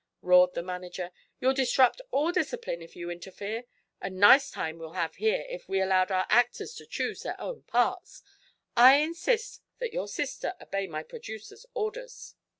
[0.23, 1.11] roared the manager.
[1.39, 3.65] "You'll disrupt all discipline if you interfere.
[4.01, 7.61] A nice time we'd have here, if we allowed our actors to choose their own
[7.61, 8.23] parts!
[8.75, 12.33] I insist that your sister obey my producer's orders."